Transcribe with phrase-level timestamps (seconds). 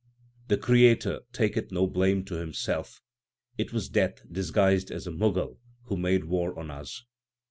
[0.47, 3.03] The Creator taketh no blame to Himself;
[3.59, 7.03] it was Death disguised as a Mughal who made war on us.